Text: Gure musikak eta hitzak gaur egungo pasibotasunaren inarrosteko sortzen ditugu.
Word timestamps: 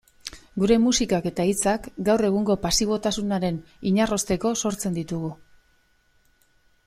Gure 0.61 0.75
musikak 0.85 1.25
eta 1.31 1.43
hitzak 1.49 1.89
gaur 2.07 2.23
egungo 2.29 2.55
pasibotasunaren 2.63 3.61
inarrosteko 3.91 4.57
sortzen 4.67 4.97
ditugu. 5.01 5.33